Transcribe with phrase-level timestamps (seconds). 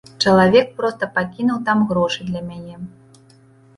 [0.27, 2.75] Чалавек проста пакінуў там грошы для мяне.